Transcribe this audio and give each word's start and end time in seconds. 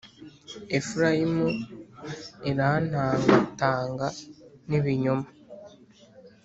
Efurayimu 0.77 1.45
irantangatanga 2.49 4.07
n’ibinyoma, 4.67 5.27